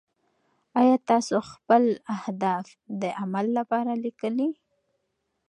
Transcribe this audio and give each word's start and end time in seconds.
ایا 0.79 0.95
تاسو 1.09 1.35
خپل 1.51 1.83
اهداف 2.17 2.65
د 3.01 3.03
عمل 3.21 3.47
لپاره 3.57 3.91
لیکلي؟ 4.05 4.49